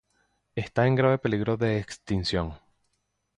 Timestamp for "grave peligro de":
0.95-1.77